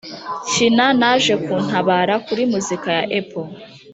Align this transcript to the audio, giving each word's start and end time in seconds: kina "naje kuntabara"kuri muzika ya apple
kina 0.51 0.85
"naje 0.99 1.33
kuntabara"kuri 1.43 2.41
muzika 2.53 2.89
ya 2.97 3.03
apple 3.19 3.47